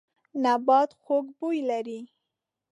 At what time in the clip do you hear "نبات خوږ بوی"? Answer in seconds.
0.43-1.59